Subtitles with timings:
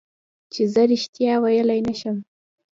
[0.53, 2.17] چې زه رښتیا ویلی نه شم.